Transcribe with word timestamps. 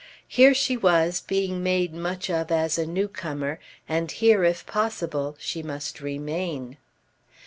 Here 0.27 0.55
she 0.55 0.75
was, 0.77 1.21
being 1.21 1.61
made 1.61 1.93
much 1.93 2.27
of 2.31 2.51
as 2.51 2.79
a 2.79 2.87
new 2.87 3.07
comer, 3.07 3.59
and 3.87 4.09
here 4.11 4.43
if 4.43 4.65
possible 4.65 5.35
she 5.37 5.61
must 5.61 6.01
remain. 6.01 6.77